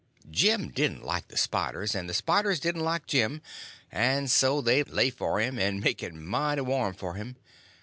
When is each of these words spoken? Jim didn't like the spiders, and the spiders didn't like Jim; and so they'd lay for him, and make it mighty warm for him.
Jim 0.31 0.69
didn't 0.69 1.03
like 1.05 1.27
the 1.27 1.37
spiders, 1.37 1.93
and 1.93 2.09
the 2.09 2.13
spiders 2.15 2.59
didn't 2.59 2.81
like 2.83 3.05
Jim; 3.05 3.39
and 3.91 4.31
so 4.31 4.59
they'd 4.59 4.89
lay 4.89 5.11
for 5.11 5.39
him, 5.39 5.59
and 5.59 5.79
make 5.79 6.01
it 6.01 6.11
mighty 6.15 6.61
warm 6.61 6.95
for 6.95 7.13
him. 7.13 7.35